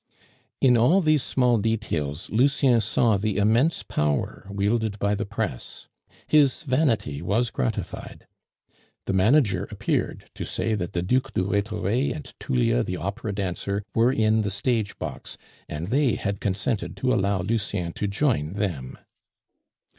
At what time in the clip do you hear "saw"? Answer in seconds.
2.81-3.17